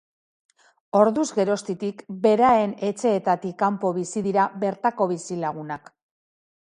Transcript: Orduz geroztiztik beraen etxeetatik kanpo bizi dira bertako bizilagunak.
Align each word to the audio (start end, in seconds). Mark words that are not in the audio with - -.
Orduz 0.99 1.25
geroztiztik 1.39 2.01
beraen 2.25 2.73
etxeetatik 2.89 3.55
kanpo 3.65 3.93
bizi 4.01 4.25
dira 4.31 4.47
bertako 4.65 5.09
bizilagunak. 5.13 5.93